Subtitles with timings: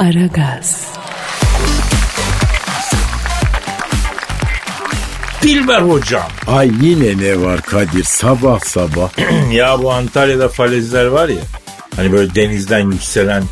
[0.00, 0.86] Aragaz,
[5.42, 6.22] Dilber hocam.
[6.46, 9.10] Ay yine ne var Kadir sabah sabah.
[9.52, 11.42] ya bu Antalya'da falezler var ya.
[11.96, 13.42] Hani böyle denizden yükselen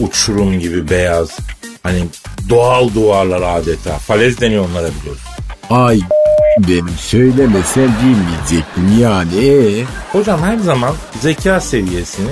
[0.00, 1.38] uçurum gibi beyaz.
[1.82, 2.04] Hani
[2.48, 3.98] doğal duvarlar adeta.
[3.98, 5.28] Falez deniyor onlara biliyorsun.
[5.70, 6.00] Ay
[6.58, 9.46] benim söylemesen bilmeyecektim yani.
[9.46, 9.84] Ee?
[10.12, 12.30] Hocam her zaman zeka seviyesini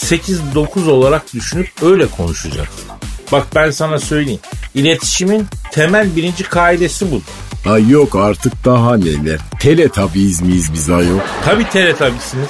[0.00, 2.89] 8-9 olarak düşünüp öyle konuşacaksın.
[3.32, 4.40] Bak ben sana söyleyeyim.
[4.74, 7.22] İletişimin temel birinci kaidesi bu.
[7.70, 9.38] Ay yok artık daha neler.
[9.60, 11.18] Teletabiyiz miyiz biz ayol?
[11.44, 12.48] Tabi teletabisiniz.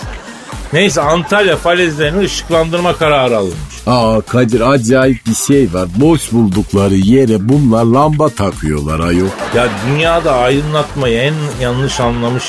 [0.72, 3.74] Neyse Antalya falezlerini ışıklandırma kararı alınmış.
[3.86, 5.88] Aa Kadir acayip bir şey var.
[5.96, 9.26] Boş buldukları yere bunlar lamba takıyorlar ayol.
[9.54, 12.44] Ya dünyada aydınlatmayı en yanlış anlamış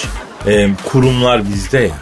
[0.47, 1.95] e, kurumlar bizde ya.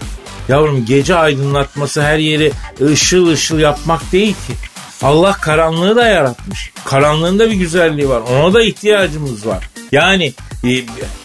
[0.50, 4.53] Yavrum gece aydınlatması her yeri ışıl ışıl yapmak değil ki.
[5.03, 6.71] Allah karanlığı da yaratmış.
[6.85, 8.21] Karanlığında bir güzelliği var.
[8.21, 9.70] Ona da ihtiyacımız var.
[9.91, 10.33] Yani
[10.64, 10.69] e,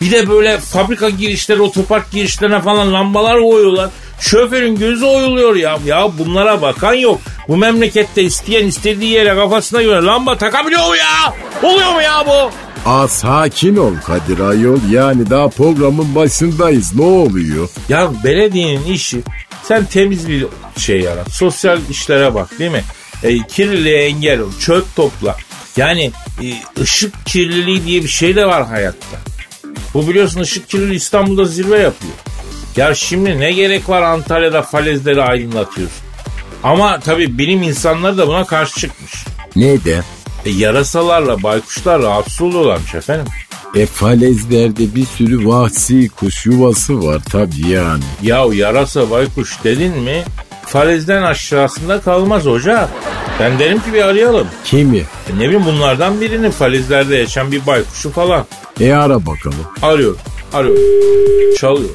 [0.00, 3.90] bir de böyle fabrika girişleri, otopark girişlerine falan lambalar koyuyorlar.
[4.20, 5.78] Şoförün gözü oyuluyor ya.
[5.86, 7.20] Ya bunlara bakan yok.
[7.48, 11.34] Bu memlekette isteyen istediği yere kafasına göre lamba takabiliyor mu ya?
[11.62, 12.50] Oluyor mu ya bu?
[12.90, 14.78] Aa sakin ol Kadir ayol.
[14.90, 16.94] Yani daha programın başındayız.
[16.94, 17.68] Ne oluyor?
[17.88, 19.22] Ya belediyenin işi
[19.62, 21.30] sen temiz bir şey yarat.
[21.32, 22.84] Sosyal işlere bak değil mi?
[23.24, 24.50] E, kirliliğe engel ol.
[24.60, 25.36] Çöp topla.
[25.76, 26.46] Yani e,
[26.80, 29.16] ışık kirliliği diye bir şey de var hayatta.
[29.94, 32.12] Bu biliyorsun ışık kirliliği İstanbul'da zirve yapıyor.
[32.76, 36.04] Ya şimdi ne gerek var Antalya'da falezleri aydınlatıyorsun?
[36.62, 39.12] Ama tabii bilim insanları da buna karşı çıkmış.
[39.56, 40.04] Neden?
[40.44, 43.26] E, yarasalarla baykuşlar rahatsız oluyorlarmış efendim.
[43.74, 48.04] E falezlerde bir sürü vahşi kuş yuvası var tabii yani.
[48.22, 50.24] Ya yarasa baykuş dedin mi
[50.74, 52.88] falezden aşağısında kalmaz hoca.
[53.40, 54.48] Ben derim ki bir arayalım.
[54.64, 54.98] Kimi?
[54.98, 58.46] E ne bileyim bunlardan birini falezlerde yaşayan bir baykuşu falan.
[58.80, 59.66] E ara bakalım.
[59.82, 60.18] Arıyorum.
[60.52, 60.82] Arıyorum.
[61.58, 61.90] Çalıyor.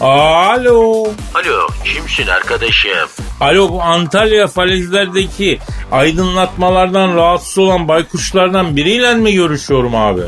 [0.00, 1.04] Alo.
[1.34, 3.08] Alo kimsin arkadaşım?
[3.40, 5.58] Alo bu Antalya falezlerdeki
[5.92, 10.22] aydınlatmalardan rahatsız olan baykuşlardan biriyle mi görüşüyorum abi?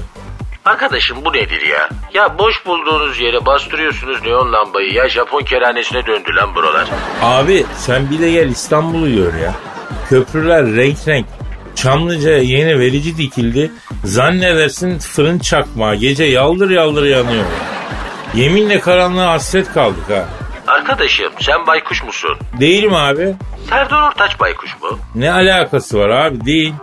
[0.69, 1.89] Arkadaşım bu nedir ya?
[2.15, 6.89] Ya boş bulduğunuz yere bastırıyorsunuz neon lambayı ya Japon kerhanesine döndü lan buralar.
[7.23, 9.55] Abi sen bir de gel İstanbul'u gör ya.
[10.09, 11.27] Köprüler renk renk.
[11.75, 13.73] Çamlıca'ya yeni verici dikildi.
[14.05, 15.95] Zannedersin fırın çakma.
[15.95, 17.45] Gece yaldır yaldır yanıyor.
[18.35, 20.25] Yeminle karanlığa hasret kaldık ha.
[20.67, 22.39] Arkadaşım sen baykuş musun?
[22.61, 23.35] Değilim abi.
[23.71, 24.99] Serdar Ortaç baykuş mu?
[25.15, 26.75] Ne alakası var abi değil.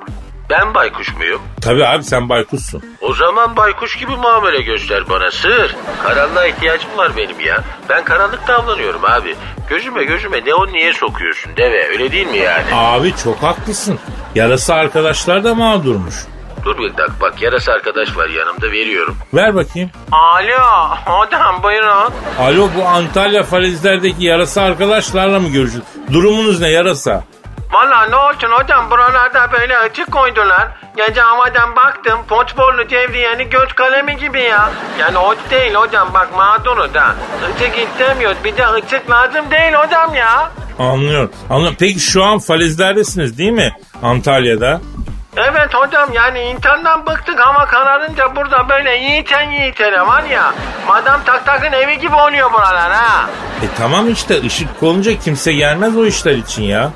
[0.49, 1.41] Ben baykuş muyum?
[1.61, 2.83] Tabii abi sen baykuşsun.
[3.01, 5.75] O zaman baykuş gibi muamele göster bana sır.
[6.03, 7.63] Karanlığa ihtiyacım var benim ya.
[7.89, 9.35] Ben karanlıkta avlanıyorum abi.
[9.69, 12.65] Gözüme gözüme neon niye sokuyorsun deve öyle değil mi yani?
[12.73, 13.99] Abi çok haklısın.
[14.35, 16.15] Yarası arkadaşlar da mağdurmuş.
[16.65, 19.17] Dur bir dakika bak yarası arkadaş var yanımda veriyorum.
[19.33, 19.89] Ver bakayım.
[20.11, 22.13] Alo hocam buyurun.
[22.39, 25.91] Alo bu Antalya falezlerdeki yarasa arkadaşlarla mı görüşüyorsun?
[26.13, 27.23] Durumunuz ne yarasa?
[27.71, 30.67] Valla ne olsun hocam buralarda böyle açık koydular.
[30.97, 34.69] Gece havadan baktım fosforlu cevriyenin göz kalemi gibi ya.
[34.99, 37.15] Yani o değil hocam bak mağduru da.
[37.59, 40.51] Işık istemiyoruz bir de ışık lazım değil hocam ya.
[40.79, 41.31] Anlıyorum.
[41.49, 41.75] Anlıyorum.
[41.79, 43.71] Peki şu an falezlerdesiniz değil mi?
[44.03, 44.81] Antalya'da.
[45.37, 50.53] Evet hocam yani internetten bıktık hava kararınca burada böyle yiğiten yiğitene var ya.
[50.87, 53.29] Madam tak takın evi gibi oluyor buralar ha.
[53.63, 56.91] E tamam işte ışık konunca kimse gelmez o işler için ya.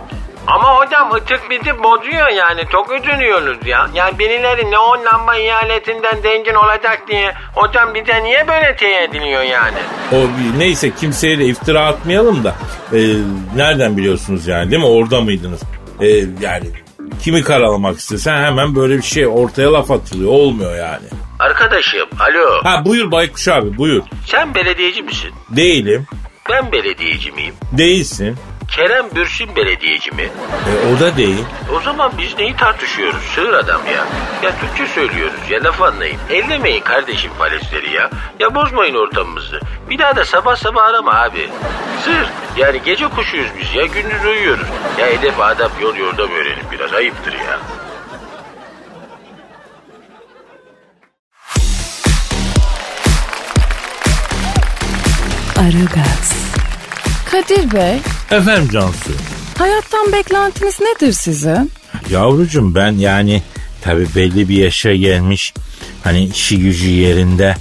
[0.50, 3.88] Ama hocam ışık bizi bozuyor yani çok üzülüyoruz ya.
[3.94, 9.78] Yani birileri neon lamba ihaletinden zengin olacak diye hocam bize niye böyle teyit ediliyor yani?
[10.12, 10.16] O
[10.58, 12.56] neyse kimseye de iftira atmayalım da.
[12.94, 13.00] e,
[13.56, 14.88] nereden biliyorsunuz yani değil mi?
[14.88, 15.62] Orada mıydınız?
[16.02, 16.08] E,
[16.42, 16.66] yani
[17.24, 20.32] kimi karalamak istesen hemen böyle bir şey ortaya laf atılıyor.
[20.32, 21.06] Olmuyor yani.
[21.40, 24.04] Arkadaşım alo Ha buyur Baykuş abi buyur.
[24.26, 25.30] sen belediyeci misin?
[25.50, 26.06] Değilim.
[26.50, 27.54] Ben belediyeci miyim?
[27.72, 28.38] Değilsin.
[28.72, 30.22] Kerem Bürsin belediyeci mi?
[30.24, 31.46] E, o da değil.
[31.76, 34.06] O zaman biz neyi tartışıyoruz sığır adam ya?
[34.44, 36.20] Ya Türkçe söylüyoruz ya laf anlayın.
[36.30, 38.10] Ellemeyin kardeşim falezleri ya.
[38.40, 39.60] Ya bozmayın ortamımızı.
[39.90, 41.50] Bir daha da sabah sabah arama abi.
[42.04, 42.28] Sır
[42.58, 44.68] yani gece kuşuyuz biz ya gündüz uyuyoruz.
[45.00, 47.60] Ya edep adap yol yordam öğrenin biraz ayıptır ya.
[55.60, 56.34] Aragaz,
[57.32, 58.00] Kadir Bey,
[58.32, 59.12] Efendim Cansu.
[59.58, 61.72] hayattan beklentiniz nedir sizin?
[62.10, 63.42] Yavrucuğum ben yani
[63.82, 65.54] tabi belli bir yaşa gelmiş
[66.04, 67.56] hani işi gücü yerinde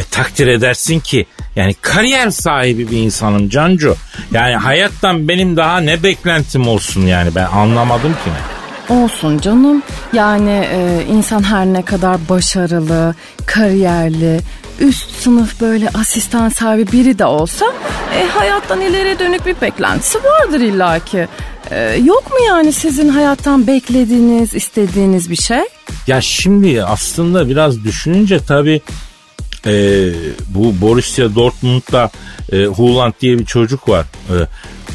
[0.00, 1.26] e, takdir edersin ki
[1.56, 3.96] yani kariyer sahibi bir insanım Cancu.
[4.32, 8.61] Yani hayattan benim daha ne beklentim olsun yani ben anlamadım ki ne.
[8.88, 9.82] Olsun canım.
[10.12, 13.14] Yani e, insan her ne kadar başarılı,
[13.46, 14.40] kariyerli,
[14.80, 17.66] üst sınıf böyle asistan sahibi biri de olsa
[18.14, 21.28] e, hayattan ileriye dönük bir beklentisi vardır illaki.
[21.70, 25.62] E, yok mu yani sizin hayattan beklediğiniz, istediğiniz bir şey?
[26.06, 28.80] Ya şimdi aslında biraz düşününce tabii
[29.66, 29.72] e,
[30.48, 32.10] bu Borussia Dortmund'da
[32.52, 34.06] e, Haaland diye bir çocuk var.
[34.30, 34.34] E,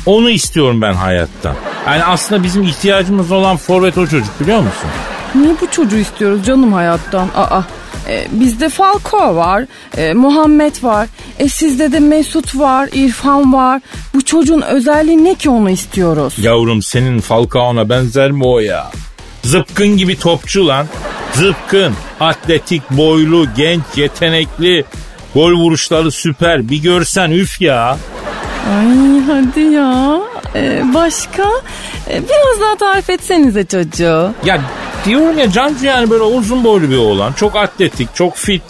[0.06, 1.56] onu istiyorum ben hayattan.
[1.88, 4.90] Yani aslında bizim ihtiyacımız olan forvet o çocuk biliyor musun?
[5.36, 7.30] Niye bu çocuğu istiyoruz canım hayattan?
[7.36, 7.62] Aa,
[8.10, 9.66] e, bizde Falco var,
[9.98, 11.08] e, Muhammed var,
[11.40, 13.82] e, sizde de Mesut var, İrfan var.
[14.14, 16.34] Bu çocuğun özelliği ne ki onu istiyoruz?
[16.38, 18.92] Yavrum senin Falcao'na benzer mi o ya?
[19.44, 20.88] Zıpkın gibi topçu lan.
[21.34, 24.86] Zıpkın, atletik, boylu, genç, yetenekli.
[25.34, 26.70] Gol vuruşları süper.
[26.70, 27.98] Bir görsen üf ya.
[28.80, 30.20] Ay hadi ya.
[30.58, 31.44] E, başka?
[32.10, 34.34] E, biraz daha tarif etsenize çocuğu.
[34.46, 34.62] Ya
[35.06, 37.34] diyorum ya Cancu yani böyle uzun boylu bir oğlan.
[37.34, 38.62] Çok atletik, çok fit.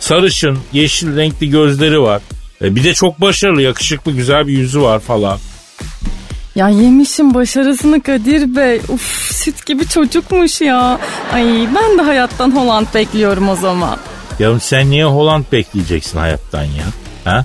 [0.00, 2.22] Sarışın, yeşil renkli gözleri var.
[2.62, 5.38] E, bir de çok başarılı, yakışıklı, güzel bir yüzü var falan.
[6.54, 8.80] Ya yemişim başarısını Kadir Bey.
[8.88, 10.98] Uf süt gibi çocukmuş ya.
[11.32, 11.44] Ay
[11.74, 13.98] ben de hayattan Holland bekliyorum o zaman.
[14.38, 16.84] Ya sen niye Holland bekleyeceksin hayattan ya?
[17.24, 17.44] Ha?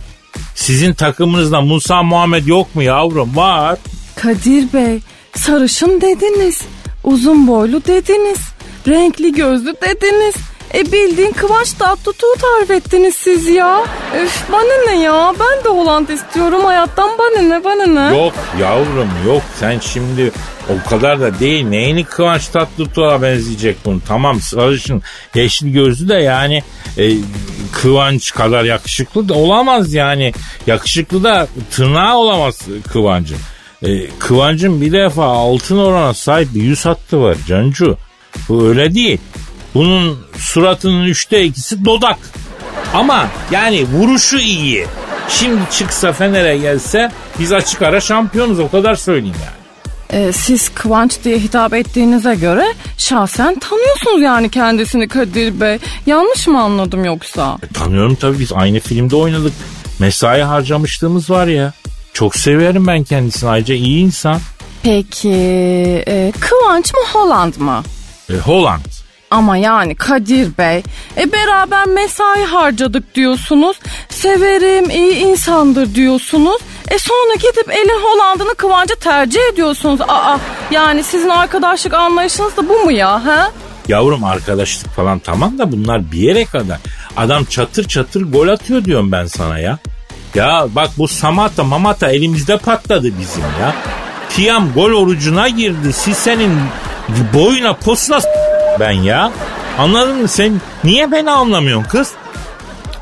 [0.60, 3.36] Sizin takımınızda Musa Muhammed yok mu yavrum?
[3.36, 3.80] Var.
[4.16, 5.00] Kadir Bey
[5.36, 6.62] sarışın dediniz.
[7.04, 8.40] Uzun boylu dediniz.
[8.88, 10.36] Renkli gözlü dediniz.
[10.74, 13.84] E bildiğin Kıvanç Tatlıtuğ'u tarif ettiniz siz ya.
[14.24, 18.18] Üf bana ne ya ben de Holland istiyorum hayattan bana ne bana ne.
[18.18, 20.32] Yok yavrum yok sen şimdi
[20.70, 21.66] o kadar da değil.
[21.66, 24.02] Neyini Kıvanç Tatlıtuğ'a benzeyecek bunu?
[24.08, 25.02] Tamam sarışın
[25.36, 26.64] yeşil gözlü de yani
[26.98, 27.12] e,
[27.72, 30.34] Kıvanç kadar yakışıklı da olamaz yani.
[30.68, 32.62] Yakışıklı da tırnağı olamaz
[32.92, 33.38] Kıvancın.
[33.84, 37.98] E, Kıvancın bir defa altın orana sahip bir yüz hattı var Cancu.
[38.50, 39.20] Bu öyle değil.
[39.74, 42.20] Bunun suratının üçte ikisi dodak.
[42.94, 44.86] Ama yani vuruşu iyi.
[45.30, 49.59] Şimdi çıksa Fener'e gelse biz açık ara şampiyonuz o kadar söyleyeyim yani.
[50.14, 52.66] E, siz Kıvanç diye hitap ettiğinize göre
[52.98, 55.78] şahsen tanıyorsunuz yani kendisini Kadir Bey.
[56.06, 57.58] Yanlış mı anladım yoksa?
[57.64, 59.54] E, tanıyorum tabii biz aynı filmde oynadık.
[60.00, 61.74] Mesai harcamışlığımız var ya.
[62.14, 64.40] Çok severim ben kendisini ayrıca iyi insan.
[64.84, 65.34] Peki
[66.08, 67.84] e, Kıvanç mı Holland mı?
[68.30, 68.86] E, Holland.
[69.32, 70.84] Ama yani Kadir Bey,
[71.18, 73.80] e beraber mesai harcadık diyorsunuz.
[74.10, 76.62] Severim, iyi insandır diyorsunuz.
[76.90, 80.00] E sonra gidip elin Hollanda'nı Kıvanç'a tercih ediyorsunuz.
[80.08, 80.38] Aa,
[80.72, 83.26] yani sizin arkadaşlık anlayışınız da bu mu ya?
[83.26, 83.52] He?
[83.88, 86.78] Yavrum arkadaşlık falan tamam da bunlar bir yere kadar.
[87.18, 89.78] Adam çatır çatır gol atıyor diyorum ben sana ya.
[90.36, 93.76] Ya bak bu Samata Mamata elimizde patladı bizim ya.
[94.30, 95.94] Tiam gol orucuna girdi.
[95.94, 96.60] Sise'nin
[97.34, 98.20] boyuna posuna
[98.80, 99.32] ben ya.
[99.80, 100.62] Anladın mı sen?
[100.84, 102.12] Niye beni anlamıyorsun kız?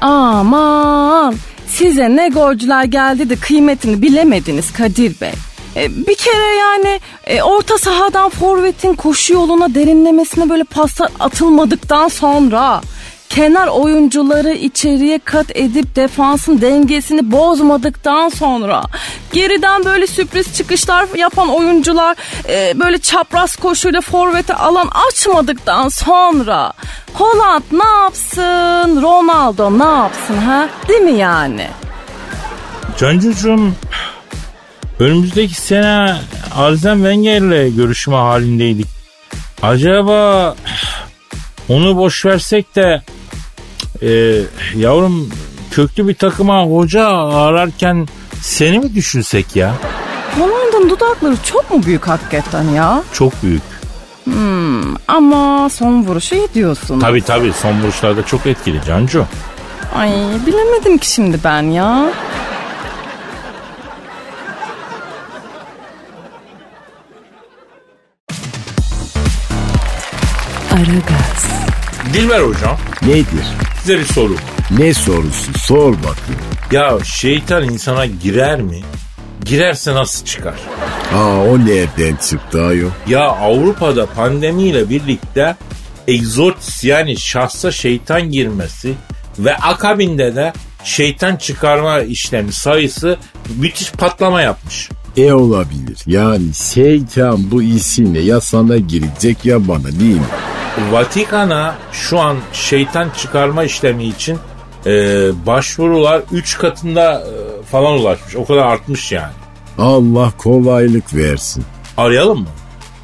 [0.01, 1.35] Aman
[1.67, 5.33] size ne golcüler geldi de kıymetini bilemediniz Kadir Bey.
[5.75, 12.81] E, bir kere yani e, orta sahadan forvetin koşu yoluna derinlemesine böyle paslar atılmadıktan sonra
[13.37, 18.83] kenar oyuncuları içeriye kat edip defansın dengesini bozmadıktan sonra
[19.31, 22.17] geriden böyle sürpriz çıkışlar yapan oyuncular
[22.49, 26.73] e, böyle çapraz koşuyla forvete alan açmadıktan sonra
[27.13, 31.67] Holland ne yapsın Ronaldo ne yapsın ha değil mi yani?
[32.99, 33.71] Cancucuğum
[34.99, 36.15] önümüzdeki sene
[36.55, 38.87] Arsene Wenger'le görüşme halindeydik.
[39.61, 40.55] Acaba
[41.69, 43.01] onu boş versek de
[44.01, 44.41] e,
[44.75, 45.29] yavrum
[45.71, 48.07] köklü bir takıma hoca ararken
[48.41, 49.73] seni mi düşünsek ya?
[50.39, 53.03] Hollanda'nın dudakları çok mu büyük hakikaten ya?
[53.13, 53.61] Çok büyük.
[54.23, 56.99] Hmm, ama son vuruşu iyi diyorsun.
[56.99, 59.25] Tabii tabii son vuruşlarda çok etkili Cancu.
[59.95, 60.11] Ay
[60.45, 62.11] bilemedim ki şimdi ben ya.
[72.17, 73.45] Dilber hocam Nedir?
[73.81, 74.35] size bir soru.
[74.77, 75.59] Ne sorusu?
[75.59, 76.41] Sor bakayım.
[76.71, 78.79] Ya şeytan insana girer mi?
[79.45, 80.55] Girerse nasıl çıkar?
[81.15, 82.89] Aa o nereden çıktı ayol?
[83.07, 85.55] Ya Avrupa'da pandemiyle birlikte
[86.07, 88.93] egzotis yani şahsa şeytan girmesi
[89.39, 93.17] ve akabinde de şeytan çıkarma işlemi sayısı
[93.59, 94.89] müthiş patlama yapmış.
[95.17, 95.97] E olabilir.
[96.07, 100.27] Yani şeytan bu isimle ya sana girecek ya bana değil mi?
[100.91, 104.39] Vatikan'a şu an şeytan çıkarma işlemi için
[104.85, 104.91] e,
[105.45, 108.35] başvurular 3 katında e, falan ulaşmış.
[108.35, 109.33] O kadar artmış yani.
[109.77, 111.63] Allah kolaylık versin.
[111.97, 112.47] Arayalım mı?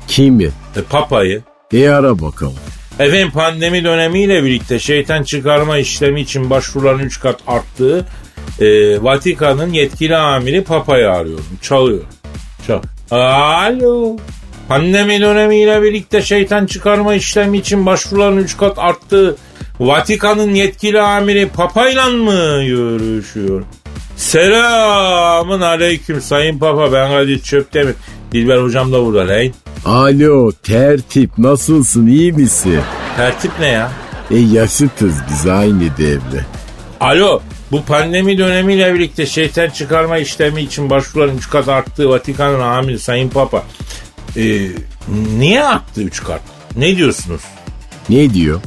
[0.08, 0.44] Kimi?
[0.75, 1.44] E, papayı.
[1.74, 2.53] E ara bakalım.
[3.00, 8.06] Efendim pandemi dönemiyle birlikte şeytan çıkarma işlemi için başvuruların 3 kat arttığı
[8.60, 8.65] e,
[9.03, 11.46] Vatikan'ın yetkili amiri Papa'yı arıyorum.
[11.62, 12.03] Çalıyor.
[12.68, 12.82] Çal.
[13.12, 14.18] Alo.
[14.74, 19.36] Pandemi dönemiyle birlikte şeytan çıkarma işlemi için başvuruların 3 kat arttığı
[19.80, 23.63] Vatikan'ın yetkili amiri Papa'yla mı görüşüyor?
[24.18, 27.96] Selamın aleyküm sayın Papa ben Kadir Çöptemir.
[28.32, 29.51] Dilber hocam da burada lan.
[29.86, 32.80] Alo tertip nasılsın iyi misin?
[33.18, 33.92] Tertip ne ya?
[34.32, 36.46] E yaşıtız biz aynı devre.
[37.00, 43.00] Alo bu pandemi dönemiyle birlikte şeytan çıkarma işlemi için başvuruların 3 kat arttığı Vatikan'ın amiri
[43.00, 43.63] Sayın Papa.
[44.38, 44.68] Ee,
[45.38, 46.42] niye arttı 3 kat?
[46.75, 47.42] Ne diyorsunuz?
[48.10, 48.62] Ne diyor?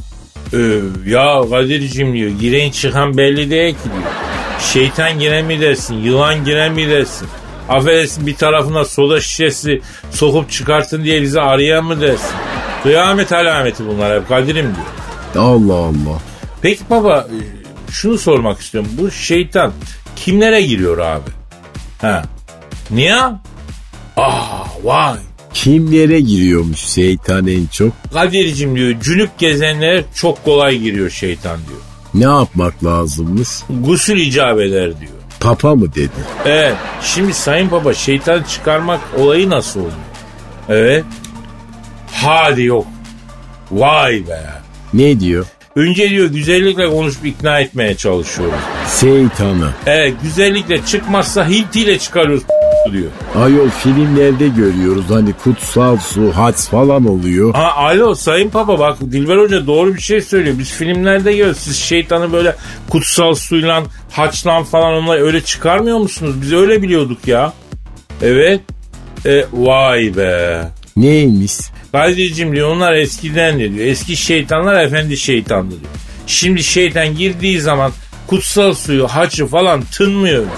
[0.53, 4.11] Ee, ya Kadir'cim diyor giren çıkan belli değil ki diyor.
[4.73, 7.27] Şeytan giren mi dersin, yılan giren mi dersin?
[7.69, 9.81] Affedersin bir tarafına soda şişesi
[10.11, 12.35] sokup çıkartın diye bizi arayan mı dersin?
[12.83, 15.45] Kıyamet alameti bunlar hep Kadir'im diyor.
[15.45, 16.21] Allah Allah.
[16.61, 18.91] Peki baba e, şunu sormak istiyorum.
[18.93, 19.73] Bu şeytan
[20.15, 21.29] kimlere giriyor abi?
[22.01, 22.23] Ha.
[22.91, 23.15] Niye?
[24.17, 25.17] Ah vay.
[25.63, 27.91] Kimlere giriyormuş şeytan en çok?
[28.13, 31.79] Kadir'cim diyor cünüp gezenlere çok kolay giriyor şeytan diyor.
[32.13, 33.49] Ne yapmak lazımmış?
[33.69, 35.11] Gusül icap eder diyor.
[35.39, 36.09] Papa mı dedi?
[36.45, 36.75] Evet.
[37.03, 39.93] Şimdi Sayın Baba şeytan çıkarmak olayı nasıl oluyor?
[40.69, 41.03] Evet.
[42.11, 42.87] Hadi yok.
[43.71, 44.41] Vay be.
[44.93, 45.45] Ne diyor?
[45.75, 48.59] Önce diyor güzellikle konuşup ikna etmeye çalışıyoruz.
[48.99, 49.69] Şeytanı.
[49.85, 52.43] Evet güzellikle çıkmazsa hiltiyle çıkarıyoruz
[52.93, 53.11] diyor.
[53.35, 57.53] Ayol filmlerde görüyoruz hani kutsal su, haç falan oluyor.
[57.53, 60.55] Ha, alo Sayın Papa bak Dilber Hoca doğru bir şey söylüyor.
[60.59, 61.57] Biz filmlerde görüyoruz.
[61.57, 62.55] Siz şeytanı böyle
[62.89, 66.35] kutsal suyla, haçlan falan onları öyle çıkarmıyor musunuz?
[66.41, 67.53] Biz öyle biliyorduk ya.
[68.21, 68.61] Evet.
[69.25, 70.61] E, vay be.
[70.97, 71.53] Neymiş?
[71.91, 73.85] Kadir'cim diyor onlar eskiden de diyor.
[73.85, 75.91] Eski şeytanlar efendi şeytandı diyor.
[76.27, 77.91] Şimdi şeytan girdiği zaman
[78.27, 80.55] kutsal suyu, haçı falan tınmıyor diyor.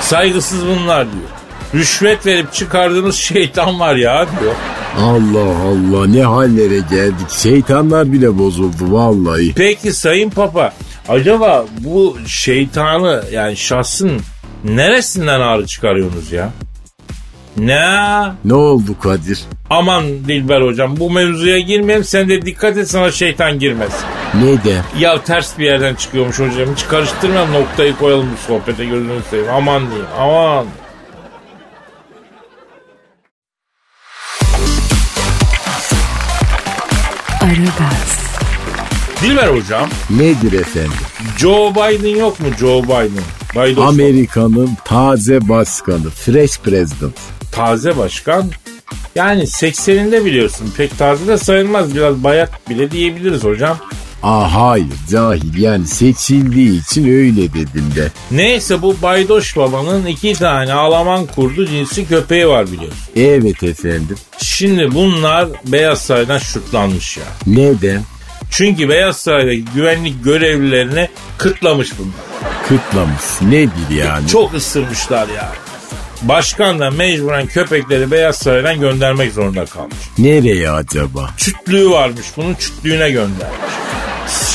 [0.00, 1.35] Saygısız bunlar diyor.
[1.76, 4.54] Rüşvet verip çıkardığınız şeytan var ya diyor.
[5.00, 7.30] Allah Allah ne hallere geldik.
[7.30, 9.52] Şeytanlar bile bozuldu vallahi.
[9.56, 10.72] Peki Sayın Papa
[11.08, 14.20] acaba bu şeytanı yani şahsın
[14.64, 16.50] neresinden ağrı çıkarıyorsunuz ya?
[17.56, 17.80] Ne?
[18.44, 19.40] Ne oldu Kadir?
[19.70, 24.06] Aman Dilber hocam bu mevzuya girmeyelim sen de dikkat et sana şeytan girmesin.
[24.34, 24.76] Ne de?
[24.98, 29.82] Ya ters bir yerden çıkıyormuş hocam hiç karıştırmayalım noktayı koyalım bu sohbete gözünü seveyim aman
[29.86, 30.66] diyeyim aman.
[39.26, 40.92] Dilber hocam Nedir efendim?
[41.38, 43.10] Joe Biden yok mu Joe Biden?
[43.54, 47.14] Baydos Amerika'nın taze başkanı, fresh president.
[47.52, 48.50] taze başkan.
[49.14, 53.78] Yani 80'inde biliyorsun pek taze de sayılmaz biraz bayat bile diyebiliriz hocam.
[54.22, 58.10] Aa hayır cahil yani seçildiği için öyle dedim de.
[58.30, 62.98] Neyse bu Baydoş babanın iki tane Alman kurdu cinsi köpeği var biliyorsun.
[63.16, 64.16] Evet efendim.
[64.38, 67.24] Şimdi bunlar Beyaz Saray'dan şutlanmış ya.
[67.46, 68.02] Neden?
[68.50, 72.46] Çünkü Beyaz Saray'daki güvenlik görevlilerini kıtlamış bunlar.
[72.68, 73.22] Kıtlamış.
[73.42, 74.28] Nedir yani?
[74.28, 75.52] Çok ısırmışlar ya.
[76.22, 79.96] Başkan da mecburen köpekleri Beyaz Saray'dan göndermek zorunda kalmış.
[80.18, 81.30] Nereye acaba?
[81.36, 83.56] Çütlüğü varmış bunun çütlüğüne göndermiş.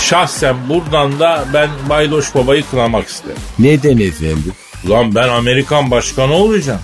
[0.10, 3.38] Şahsen buradan da ben Baydoş Baba'yı kınamak isterim.
[3.60, 4.53] Neden efendim?
[4.88, 6.81] Ulan ben Amerikan başkanı olacağım.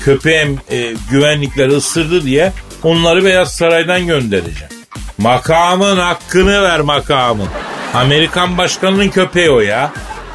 [0.00, 2.52] Köpeğim e, güvenlikler ısırdı diye
[2.82, 4.79] onları Beyaz Saray'dan göndereceğim.
[5.20, 7.48] Makamın hakkını ver makamın.
[7.94, 9.92] Amerikan başkanının köpeği o ya.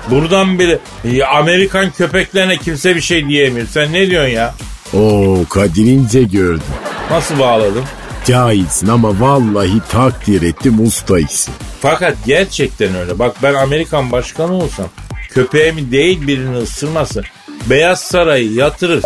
[0.10, 3.68] Buradan biri e, Amerikan köpeklerine kimse bir şey diyemiyor.
[3.68, 4.54] Sen ne diyorsun ya?
[4.94, 6.64] Oo Kadir ince gördüm.
[7.12, 7.84] Nasıl bağladın?
[8.26, 11.54] Cahilsin ama vallahi takdir ettim ustaysın.
[11.82, 13.20] Fakat gerçekten öyle.
[13.20, 14.88] Bak ben Amerikan başkanı olsam
[15.32, 17.24] köpeğimi değil birini ısırması
[17.70, 19.04] Beyaz Saray'ı yatırır.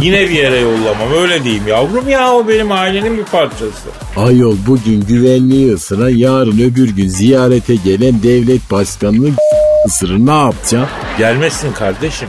[0.00, 3.88] Yine bir yere yollamam öyle diyeyim yavrum ya o benim ailenin bir parçası.
[4.16, 9.28] Ayol bugün güvenliği ısıran yarın öbür gün ziyarete gelen devlet başkanını
[9.86, 10.88] ısırır ne yapacaksın?
[11.18, 12.28] Gelmesin kardeşim.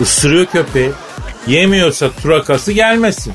[0.00, 0.90] Isırıyor köpeği.
[1.46, 3.32] Yemiyorsa turakası gelmesin.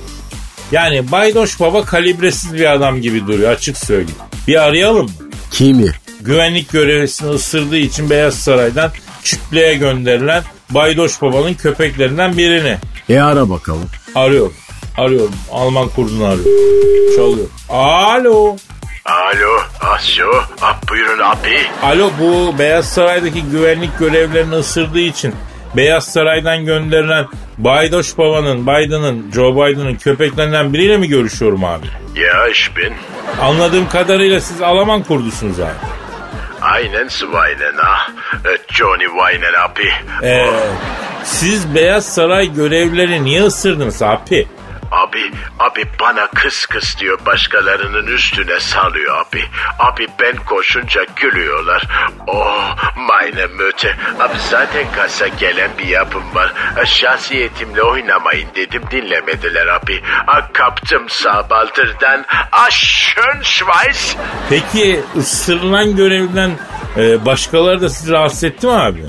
[0.71, 4.19] Yani Baydoş Baba kalibresiz bir adam gibi duruyor açık söyleyeyim.
[4.47, 5.11] Bir arayalım mı?
[5.51, 5.91] Kimi?
[6.21, 8.91] Güvenlik görevlisini ısırdığı için Beyaz Saray'dan
[9.23, 12.77] çüplüğe gönderilen Baydoş Baba'nın köpeklerinden birini.
[13.09, 13.89] E ara bakalım.
[14.15, 14.53] Arıyorum.
[14.97, 15.35] Arıyorum.
[15.51, 16.51] Alman kurdunu arıyorum.
[17.15, 17.47] Çalıyor.
[17.69, 18.55] Alo.
[19.05, 20.25] Alo, Asyo,
[20.61, 21.57] ah, buyurun abi.
[21.83, 25.35] Alo bu Beyaz Saray'daki güvenlik görevlerini ısırdığı için
[25.75, 27.25] Beyaz Saray'dan gönderilen
[27.57, 31.85] Baydoş Baba'nın, Biden'ın, Joe Biden'ın köpeklerinden biriyle mi görüşüyorum abi?
[32.15, 32.93] Ja, ich bin.
[33.41, 35.96] Anladığım kadarıyla siz Alman kurdusunuz abi.
[36.77, 38.07] Einen Zweinen, ah.
[38.45, 39.89] Äh, Johnny Weiner abi.
[40.23, 40.47] Ee,
[41.23, 44.47] siz Beyaz Saray görevlileri niye ısırdınız abi?
[44.91, 49.43] Abi, abi bana kıs kıs diyor başkalarının üstüne salıyor abi.
[49.79, 51.83] Abi ben koşunca gülüyorlar.
[52.27, 53.95] Oh, meine Mütter.
[54.19, 56.53] Abi zaten kasa gelen bir yapım var.
[56.81, 60.01] E, Şahsiyetimle oynamayın dedim dinlemediler abi.
[60.27, 62.25] A, kaptım sağ baldırdan.
[62.51, 64.15] Ah, schön Schweiß.
[64.49, 66.51] Peki ısırılan görevliden
[66.97, 69.03] e, başkaları da sizi rahatsız etti mi abi?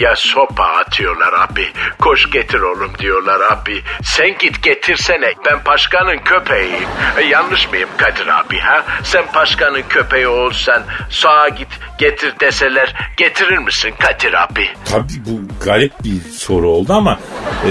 [0.00, 1.68] Ya sopa atıyorlar abi.
[2.00, 3.82] Koş getir oğlum diyorlar abi.
[4.02, 5.32] Sen git getirsene.
[5.46, 6.88] Ben başkanın köpeğiyim.
[7.18, 8.84] E, yanlış mıyım Kadir abi ha?
[9.02, 14.68] Sen başkanın köpeği olsan sağa git getir deseler getirir misin Kadir abi?
[14.84, 17.18] Tabii bu garip bir soru oldu ama
[17.64, 17.70] e,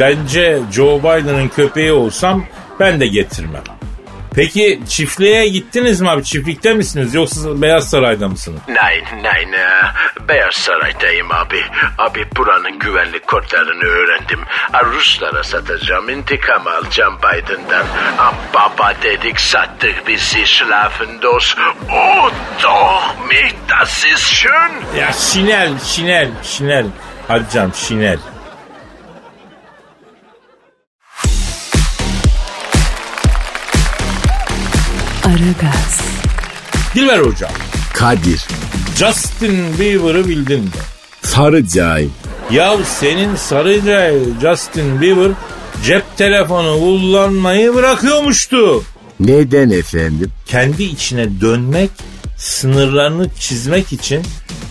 [0.00, 2.44] bence Joe Biden'ın köpeği olsam
[2.80, 3.62] ben de getirmem.
[4.36, 6.24] Peki çiftliğe gittiniz mi abi?
[6.24, 8.60] Çiftlikte misiniz yoksa Beyaz Saray'da mısınız?
[8.68, 9.52] Nein, nein.
[9.52, 9.68] e,
[10.28, 11.62] Beyaz Saray'dayım abi.
[11.98, 14.40] Abi buranın güvenlik kodlarını öğrendim.
[14.72, 17.86] A, Ruslara satacağım, intikam alacağım Biden'dan.
[18.18, 21.54] A, baba dedik sattık bizi schlafendos.
[21.92, 22.30] Oh
[22.62, 24.98] doch mich, das ist schön.
[25.00, 26.86] Ya Şinel, Şinel, Şinel.
[27.28, 28.18] Hadi canım Şinel.
[35.26, 36.00] Aragaz,
[36.94, 37.50] Dilber hocam.
[37.94, 38.46] Kadir.
[38.96, 40.70] Justin Bieber'ı bildin mi?
[41.22, 42.08] Sarı cahil.
[42.50, 45.32] Ya senin sarıca Justin Bieber
[45.84, 48.82] cep telefonu kullanmayı bırakıyormuştu.
[49.20, 50.32] Neden efendim?
[50.46, 51.90] Kendi içine dönmek,
[52.38, 54.22] sınırlarını çizmek için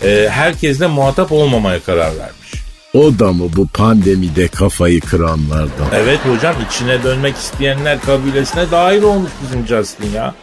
[0.03, 2.45] e, herkesle muhatap olmamaya karar vermiş.
[2.93, 5.87] O da mı bu pandemide kafayı kıranlardan?
[5.93, 10.35] Evet hocam içine dönmek isteyenler kabilesine dahil olmuş bizim Justin ya.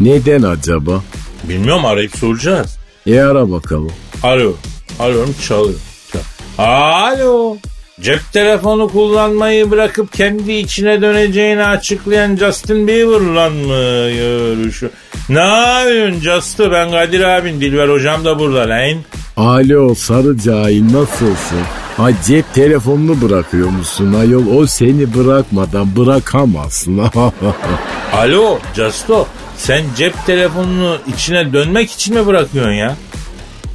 [0.00, 1.02] Neden acaba?
[1.44, 2.78] Bilmiyorum arayıp soracağız.
[3.06, 3.92] E ara bakalım.
[4.22, 4.58] Arıyorum.
[5.00, 5.78] Arıyorum çalıyor.
[6.12, 7.56] Çal- Alo.
[8.00, 14.92] Cep telefonu kullanmayı bırakıp kendi içine döneceğini açıklayan Justin Bieber'la mı görüşüyor?
[15.28, 16.70] Ne yapıyorsun Justin?
[16.72, 18.94] Ben Kadir abin, Dilber hocam da burada lan.
[19.36, 21.58] Alo sarı cahil nasılsın?
[21.96, 24.46] Ha cep telefonunu bırakıyor musun ayol?
[24.56, 26.98] O seni bırakmadan bırakamazsın.
[28.12, 32.96] Alo Justo sen cep telefonunu içine dönmek için mi bırakıyorsun ya?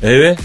[0.03, 0.39] Evet.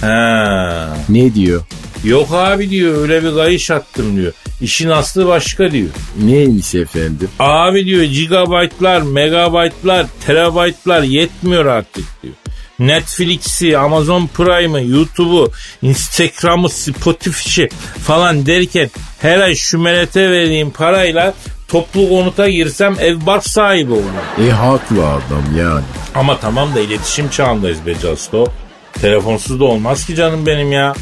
[0.00, 0.96] Ha.
[1.08, 1.62] ne diyor?
[2.04, 4.32] Yok abi diyor öyle bir kayış attım diyor.
[4.60, 5.88] İşin aslı başka diyor.
[6.24, 7.28] Neymiş efendim?
[7.38, 12.34] Abi diyor gigabaytlar, megabaytlar, terabaytlar yetmiyor artık diyor.
[12.78, 15.50] Netflix'i, Amazon Prime'ı, YouTube'u,
[15.82, 17.68] Instagram'ı, Spotify'ı
[18.04, 21.34] falan derken her ay şu melete verdiğim parayla
[21.68, 24.48] toplu konuta girsem ev bark sahibi olurum.
[24.48, 25.84] E haklı adam yani.
[26.14, 28.46] Ama tamam da iletişim çağındayız be Casto.
[28.92, 30.94] Telefonsuz da olmaz ki canım benim ya.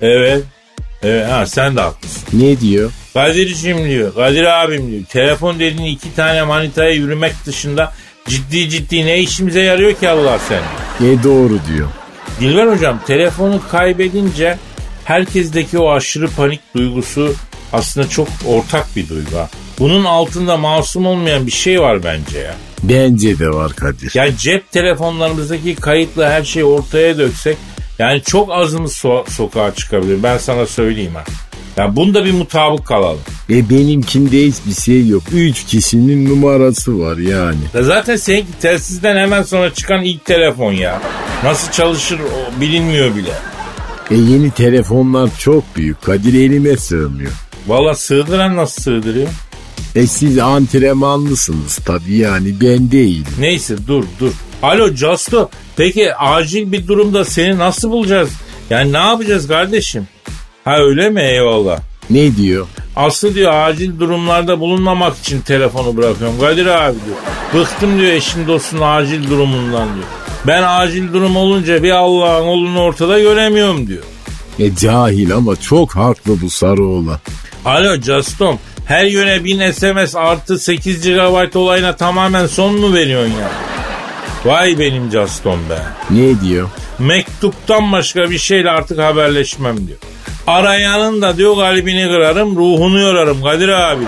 [0.00, 0.44] Evet.
[1.02, 2.22] Evet ha, sen de haklısın.
[2.32, 2.92] Ne diyor?
[3.14, 4.14] Kadir'cim diyor.
[4.14, 5.04] Kadir abim diyor.
[5.04, 7.92] Telefon dediğin iki tane manitaya yürümek dışında
[8.28, 10.62] ciddi ciddi ne işimize yarıyor ki Allah sen?
[11.00, 11.88] E doğru diyor.
[12.40, 14.58] Dilber hocam telefonu kaybedince
[15.04, 17.34] herkesteki o aşırı panik duygusu
[17.72, 19.30] aslında çok ortak bir duygu.
[19.78, 22.54] Bunun altında masum olmayan bir şey var bence ya.
[22.82, 24.12] Bence de var Kadir.
[24.14, 27.56] Ya cep telefonlarımızdaki kayıtla her şeyi ortaya döksek
[27.98, 30.22] yani çok azımız so- sokağa çıkabilir.
[30.22, 31.24] Ben sana söyleyeyim ha.
[31.80, 33.20] Ya bunda bir mutabık kalalım.
[33.50, 35.22] E benimkinde hiçbir şey yok.
[35.32, 37.58] Üç kişinin numarası var yani.
[37.74, 41.02] Ya zaten seninki telsizden hemen sonra çıkan ilk telefon ya.
[41.44, 43.32] Nasıl çalışır o bilinmiyor bile.
[44.10, 46.02] E yeni telefonlar çok büyük.
[46.02, 47.32] Kadir elime sığmıyor.
[47.66, 49.28] Valla sığdıran nasıl sığdırıyor?
[49.94, 53.26] E siz antrenmanlısınız tabii yani ben değilim.
[53.38, 54.32] Neyse dur dur.
[54.62, 55.50] Alo Justo.
[55.76, 58.30] Peki acil bir durumda seni nasıl bulacağız?
[58.70, 60.08] Yani ne yapacağız kardeşim?
[60.70, 61.80] Ha öyle mi eyvallah.
[62.10, 62.66] Ne diyor?
[62.96, 66.40] Aslı diyor acil durumlarda bulunmamak için telefonu bırakıyorum.
[66.40, 67.16] Kadir abi diyor.
[67.54, 70.06] Bıktım diyor eşin dostun acil durumundan diyor.
[70.46, 74.02] Ben acil durum olunca bir Allah'ın olunu ortada göremiyorum diyor.
[74.58, 77.18] E cahil ama çok haklı bu sarı oğlan.
[77.64, 83.50] Alo Justom her yöne 1000 SMS artı 8 GB olayına tamamen son mu veriyorsun ya?
[84.44, 85.78] Vay benim Justom be.
[86.10, 86.68] Ne diyor?
[86.98, 89.98] Mektuptan başka bir şeyle artık haberleşmem diyor.
[90.46, 94.04] Arayanın da diyor kalbini kırarım, ruhunu yorarım Kadir abi.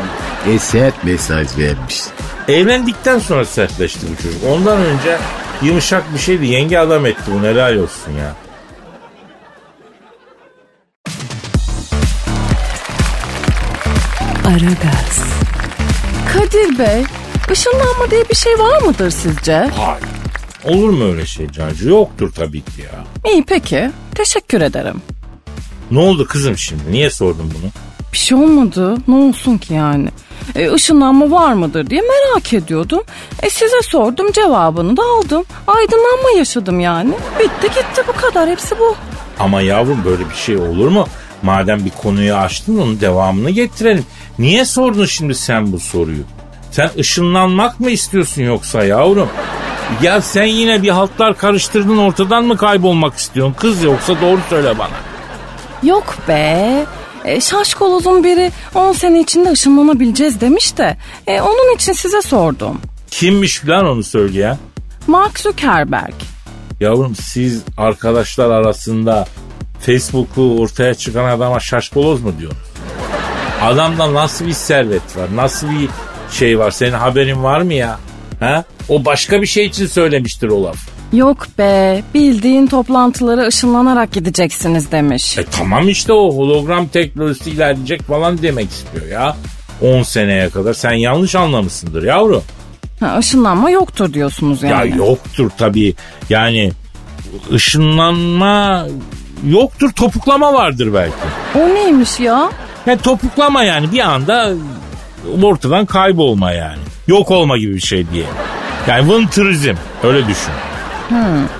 [0.55, 2.01] E sert mesaj vermiş.
[2.49, 4.40] Evlendikten sonra sertleşti bu çocuk.
[4.51, 5.18] Ondan önce
[5.62, 6.47] yumuşak bir şeydi.
[6.47, 8.35] Yenge adam etti bunu helal olsun ya.
[14.47, 15.23] Aragaz.
[16.33, 17.05] Kadir Bey,
[17.51, 19.55] ışınlanma diye bir şey var mıdır sizce?
[19.55, 20.05] Hayır.
[20.64, 21.88] Olur mu öyle şey Cancı?
[21.88, 23.31] Yoktur tabii ki ya.
[23.33, 23.90] İyi peki.
[24.14, 25.03] Teşekkür ederim.
[25.92, 26.83] Ne oldu kızım şimdi?
[26.90, 27.70] Niye sordun bunu?
[28.12, 30.09] Bir şey olmadı, ne olsun ki yani?
[30.55, 33.02] E, ışınlanma var mıdır diye merak ediyordum.
[33.42, 35.44] E size sordum, cevabını da aldım.
[35.66, 37.12] Aydınlanma yaşadım yani.
[37.38, 38.96] Bitti gitti bu kadar, hepsi bu.
[39.38, 41.07] Ama yavrum böyle bir şey olur mu?
[41.42, 44.07] Madem bir konuyu açtın onun devamını getirelim.
[44.38, 46.22] Niye sordun şimdi sen bu soruyu?
[46.70, 49.28] Sen ışınlanmak mı istiyorsun yoksa yavrum?
[50.02, 55.12] Ya sen yine bir haltlar karıştırdın ortadan mı kaybolmak istiyorsun kız yoksa doğru söyle bana.
[55.83, 56.87] Yok be.
[57.25, 60.97] E, şaşkolozun biri 10 sene içinde ışınlanabileceğiz demiş de.
[61.27, 62.81] E, onun için size sordum.
[63.11, 64.59] Kimmiş lan onu söyleyen?
[65.07, 66.14] Mark Zuckerberg.
[66.81, 69.27] Yavrum siz arkadaşlar arasında
[69.81, 72.66] Facebook'u ortaya çıkan adama şaşkoloz mu diyorsunuz?
[73.62, 75.29] Adamda nasıl bir servet var?
[75.37, 75.88] Nasıl bir
[76.33, 76.71] şey var?
[76.71, 77.99] Senin haberin var mı ya?
[78.40, 78.64] Ha?
[78.88, 80.77] O başka bir şey için söylemiştir o laf.
[81.12, 85.38] Yok be bildiğin toplantılara ışınlanarak gideceksiniz demiş.
[85.38, 89.37] E tamam işte o hologram teknolojisi ilerleyecek falan demek istiyor ya.
[89.83, 92.42] 10 seneye kadar sen yanlış anlamışsındır yavrum.
[93.01, 94.90] Ha, ışınlanma yoktur diyorsunuz yani.
[94.90, 95.94] Ya yoktur tabii.
[96.29, 96.72] Yani
[97.53, 98.87] ışınlanma
[99.46, 101.14] yoktur topuklama vardır belki.
[101.55, 102.51] O neymiş ya?
[102.87, 104.53] Yani topuklama yani bir anda
[105.42, 106.83] ortadan kaybolma yani.
[107.07, 108.25] Yok olma gibi bir şey diye.
[108.88, 110.53] Yani vıntırizm öyle düşün.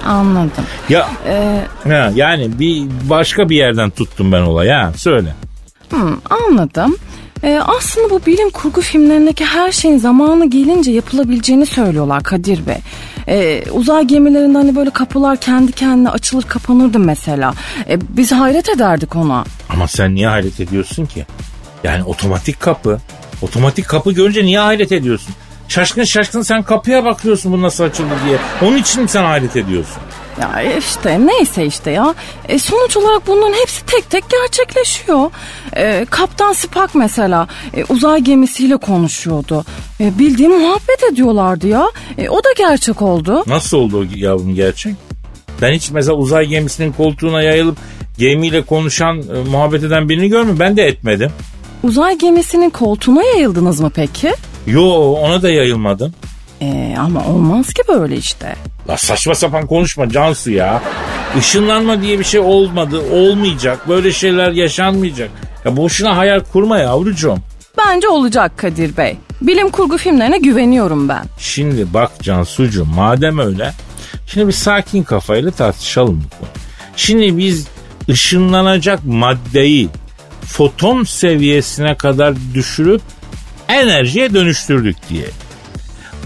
[0.07, 0.65] Anladım.
[0.89, 5.35] Ya Ee, ha, yani bir başka bir yerden tuttum ben olayı ha söyle.
[5.91, 6.97] hmm, anladım.
[7.45, 12.77] Ee, aslında bu bilim kurgu filmlerindeki her şeyin zamanı gelince yapılabileceğini söylüyorlar Kadir Bey.
[13.29, 17.55] Ee, uzay gemilerinde hani böyle kapılar kendi kendine açılır kapanırdı mesela.
[17.89, 19.45] Ee, biz hayret ederdik ona.
[19.69, 21.27] Ama sen niye hayret ediyorsun ki?
[21.85, 22.99] Yani otomatik kapı.
[23.43, 25.35] Otomatik kapı görünce niye hayret ediyorsun?
[25.73, 28.39] Şaşkın şaşkın sen kapıya bakıyorsun bu nasıl açıldı diye.
[28.63, 30.03] Onun için mi sen hayret ediyorsun?
[30.41, 32.15] Ya işte neyse işte ya.
[32.49, 35.31] E, sonuç olarak bunların hepsi tek tek gerçekleşiyor.
[35.77, 39.65] E, Kaptan Spock mesela e, uzay gemisiyle konuşuyordu.
[40.01, 41.87] E, bildiğin muhabbet ediyorlardı ya.
[42.19, 43.45] E, o da gerçek oldu.
[43.47, 44.95] Nasıl oldu yavrum gerçek?
[45.63, 47.79] Ben hiç mesela uzay gemisinin koltuğuna yayılıp
[48.19, 50.57] gemiyle konuşan, e, muhabbet eden birini görmedim.
[50.61, 51.31] Ben de etmedim.
[51.83, 54.33] Uzay gemisinin koltuğuna yayıldınız mı peki?
[54.67, 56.15] Yo ona da yayılmadım.
[56.61, 58.57] E, ama olmaz ki böyle işte.
[58.89, 60.83] La saçma sapan konuşma Cansu ya.
[61.39, 63.89] Işınlanma diye bir şey olmadı, olmayacak.
[63.89, 65.31] Böyle şeyler yaşanmayacak.
[65.65, 67.39] Ya boşuna hayal kurma yavrucuğum.
[67.79, 69.17] Bence olacak Kadir Bey.
[69.41, 71.25] Bilim kurgu filmlerine güveniyorum ben.
[71.39, 73.73] Şimdi bak Cansucuğum madem öyle.
[74.27, 76.47] Şimdi bir sakin kafayla tartışalım bu.
[76.97, 77.67] Şimdi biz
[78.09, 79.89] ışınlanacak maddeyi
[80.47, 83.03] foton seviyesine kadar düşürüp
[83.73, 85.27] enerjiye dönüştürdük diye.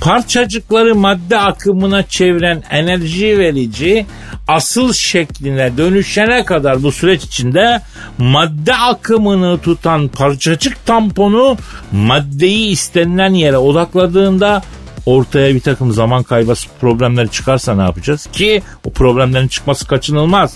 [0.01, 4.07] Parçacıkları madde akımına çeviren enerji verici
[4.49, 7.81] asıl şekline dönüşene kadar bu süreç içinde
[8.19, 11.57] madde akımını tutan parçacık tamponu
[11.93, 14.63] maddeyi istenilen yere odakladığında
[15.07, 18.29] ortaya bir takım zaman kaybası problemleri çıkarsa ne yapacağız?
[18.33, 20.55] Ki o problemlerin çıkması kaçınılmaz.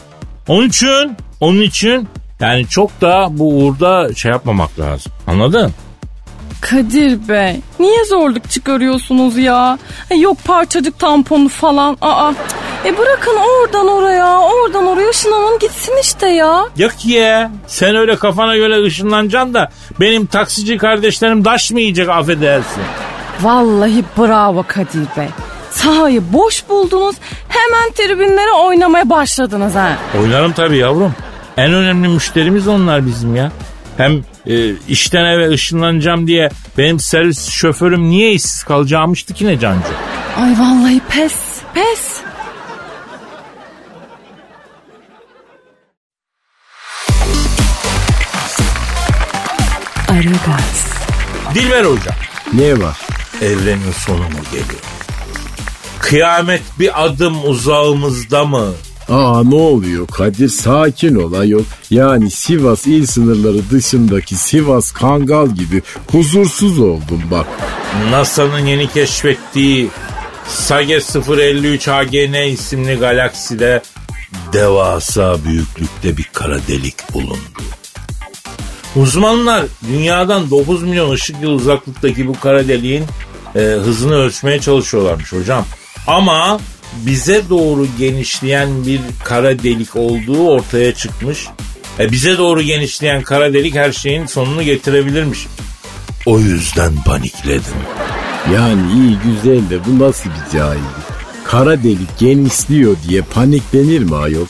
[0.49, 2.09] Onun için, onun için
[2.41, 5.13] yani çok da bu uğurda şey yapmamak lazım.
[5.27, 5.73] Anladın?
[6.61, 9.79] Kadir Bey niye zorluk çıkarıyorsunuz ya?
[10.11, 11.97] E, Yok parçacık tamponu falan.
[12.01, 12.33] Aa,
[12.85, 16.65] e bırakın oradan oraya oradan oraya ışınlanın gitsin işte ya.
[16.77, 19.71] Yok ya sen öyle kafana göre ışınlanacaksın da
[20.01, 22.83] benim taksici kardeşlerim daş mı yiyecek affedersin.
[23.41, 25.27] Vallahi bravo Kadir Bey.
[25.71, 27.17] Sahayı boş buldunuz
[27.49, 29.93] hemen tribünlere oynamaya başladınız ha.
[30.23, 31.15] Oynarım tabii yavrum.
[31.57, 33.53] En önemli müşterimiz onlar bizim ya.
[33.97, 39.89] Hem e, işten eve ışınlanacağım diye benim servis şoförüm niye işsiz kalacağımıştı ki ne Cancu?
[40.37, 41.35] Ay vallahi pes
[41.75, 42.21] pes.
[50.09, 50.87] Aragaz,
[51.55, 52.15] Dilber hocam.
[52.53, 52.99] Ne var?
[53.43, 54.81] Evrenin sonu mu geliyor?
[56.01, 58.73] Kıyamet bir adım uzağımızda mı?
[59.11, 61.65] Aa ne oluyor Kadir sakin ol ayol.
[61.91, 67.47] Yani Sivas il sınırları dışındaki Sivas Kangal gibi huzursuz oldum bak.
[68.11, 69.89] NASA'nın yeni keşfettiği
[70.49, 73.83] Sage 053 AGN isimli galakside
[74.53, 77.63] devasa büyüklükte bir kara delik bulundu.
[78.97, 83.05] Uzmanlar dünyadan 9 milyon ışık yılı uzaklıktaki bu kara deliğin
[83.57, 85.65] e, hızını ölçmeye çalışıyorlarmış hocam.
[86.07, 86.61] Ama
[86.93, 91.47] bize doğru genişleyen bir kara delik olduğu ortaya çıkmış.
[91.99, 95.47] E, bize doğru genişleyen kara delik her şeyin sonunu getirebilirmiş.
[96.27, 97.75] O yüzden panikledim.
[98.55, 100.85] Yani iyi güzel de bu nasıl bir cahillik?
[101.45, 104.47] Kara delik genişliyor diye paniklenir mi ayol?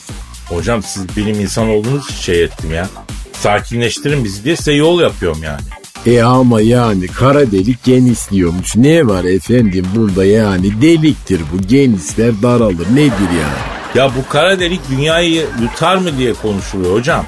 [0.49, 2.89] Hocam siz bilim insan olduğunuz için şey ettim ya.
[3.33, 5.61] Sakinleştirin bizi diye size yol yapıyorum yani.
[6.07, 8.77] E ama yani kara delik genişliyormuş.
[8.77, 13.71] Ne var efendim bunda yani deliktir bu genişler daralır nedir yani?
[13.95, 17.25] Ya bu kara delik dünyayı yutar mı diye konuşuluyor hocam.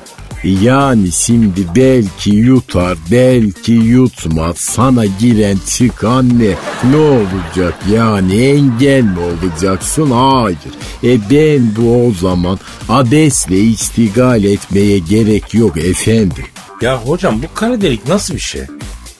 [0.63, 4.57] Yani şimdi belki yutar, belki yutmaz.
[4.57, 6.55] Sana giren çıkan ne?
[6.91, 10.11] Ne olacak yani engel mi olacaksın?
[10.11, 10.59] Hayır.
[11.05, 12.59] E ben bu o zaman
[12.89, 16.45] abesle istigal etmeye gerek yok efendim.
[16.83, 18.63] Ya hocam bu kara delik nasıl bir şey?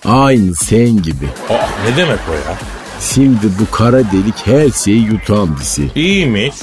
[0.05, 1.27] Aynı sen gibi.
[1.51, 2.59] Aa, ne demek o ya?
[3.01, 6.03] Şimdi bu kara delik her şeyi yutan bir şey.
[6.05, 6.55] İyiymiş.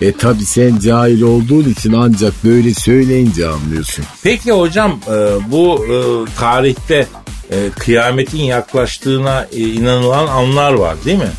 [0.00, 4.04] E tabi sen cahil olduğun için ancak böyle söyleyince anlıyorsun.
[4.22, 5.12] Peki hocam e,
[5.52, 5.96] bu e,
[6.38, 7.06] tarihte
[7.50, 11.30] e, kıyametin yaklaştığına e, inanılan anlar var değil mi?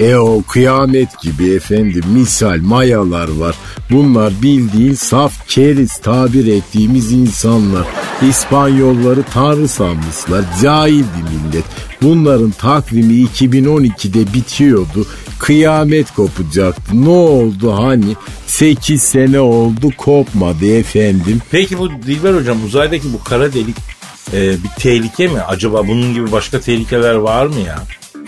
[0.00, 3.54] E o kıyamet gibi efendim misal mayalar var.
[3.90, 7.86] Bunlar bildiğin saf keriz tabir ettiğimiz insanlar.
[8.28, 10.44] İspanyolları tanrı sanmışlar.
[10.62, 11.64] Cahil bir millet.
[12.02, 15.06] Bunların takvimi 2012'de bitiyordu.
[15.38, 17.04] Kıyamet kopacaktı.
[17.04, 18.16] Ne oldu hani?
[18.46, 21.40] 8 sene oldu kopmadı efendim.
[21.50, 23.76] Peki bu Dilber hocam uzaydaki bu kara delik
[24.32, 25.40] e, bir tehlike mi?
[25.40, 27.78] Acaba bunun gibi başka tehlikeler var mı ya?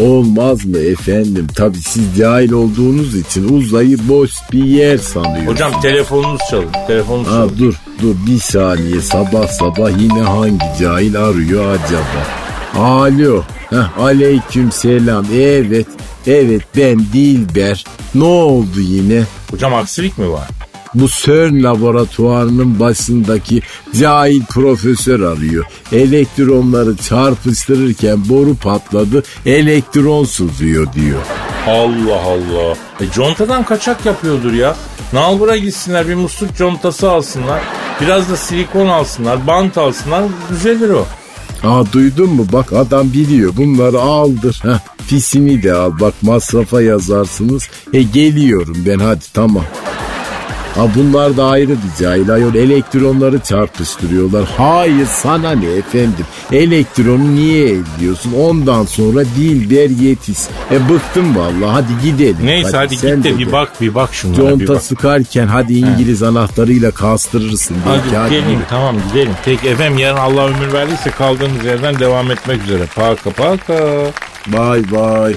[0.00, 1.46] Olmaz mı efendim?
[1.56, 5.52] Tabi siz cahil olduğunuz için uzayı boş bir yer sanıyorsunuz.
[5.52, 6.68] Hocam telefonunuz çalın.
[6.86, 7.58] Telefonunuz Ha çalın.
[7.58, 12.26] dur dur bir saniye sabah sabah yine hangi cahil arıyor acaba?
[12.86, 13.42] Alo.
[13.70, 15.26] Heh, aleyküm selam.
[15.34, 15.86] Evet.
[16.26, 17.84] Evet ben Dilber.
[18.14, 19.22] Ne oldu yine?
[19.50, 20.48] Hocam aksilik mi var?
[20.94, 23.62] Bu CERN laboratuvarının başındaki
[24.00, 25.64] cahil profesör arıyor.
[25.92, 31.20] Elektronları çarpıştırırken boru patladı, elektron sızıyor diyor.
[31.66, 32.76] Allah Allah.
[33.00, 34.76] E contadan kaçak yapıyordur ya.
[35.12, 37.61] Nalbura gitsinler bir musluk contası alsınlar.
[38.00, 40.24] Biraz da silikon alsınlar, bant alsınlar.
[40.50, 41.07] Düzelir o.
[41.64, 44.61] Aa duydun mu bak adam biliyor bunları aldır.
[44.62, 47.68] Heh, pisini de al bak masrafa yazarsınız.
[47.92, 49.64] E geliyorum ben hadi tamam.
[50.74, 54.44] Ha bunlar da bir cahil ayol elektronları çarpıştırıyorlar.
[54.56, 60.38] Hayır sana ne efendim elektronu niye elliyorsun ondan sonra Dilber yetiş.
[60.70, 62.37] E bıktım vallahi hadi gidelim.
[62.44, 64.83] Neyse hadi, sen git de de bir bak bir bak şunlara bir Conta bak.
[64.83, 67.76] sıkarken hadi İngiliz anahtarıyla kastırırsın.
[67.85, 69.33] Hadi hadi gidelim tamam gidelim.
[69.44, 72.83] Peki efendim yarın Allah ömür verdiyse kaldığımız yerden devam etmek üzere.
[72.94, 73.74] Paka paka.
[74.46, 75.37] Bye bye.